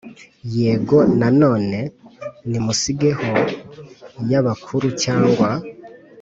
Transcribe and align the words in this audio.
yego 0.55 0.97
na 1.19 1.29
none 1.41 1.77
«nimusigeho» 2.49 3.29
y' 4.29 4.37
abakuru 4.41 4.87
cyangwa 5.03 5.49